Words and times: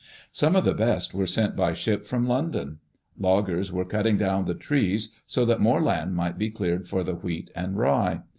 Some 0.31 0.55
of 0.55 0.63
the 0.63 0.73
best 0.73 1.13
were 1.13 1.27
sent 1.27 1.55
by 1.55 1.73
ship 1.75 2.07
from 2.07 2.25
London. 2.25 2.79
Loggers 3.19 3.71
were 3.71 3.85
cutting 3.85 4.17
down 4.17 4.45
the 4.45 4.55
trees, 4.55 5.15
so 5.27 5.45
that 5.45 5.61
more 5.61 5.79
land 5.79 6.15
might 6.15 6.39
be 6.39 6.49
cleared 6.49 6.87
for 6.87 7.03
the 7.03 7.13
wheat 7.13 7.51
and 7.55 7.77
rye. 7.77 8.21